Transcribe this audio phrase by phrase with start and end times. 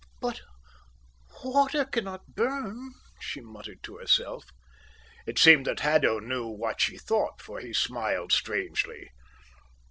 [0.19, 0.41] "But
[1.43, 4.45] water cannot burn," she muttered to herself.
[5.27, 9.11] It seemed that Haddo knew what she thought, for he smiled strangely.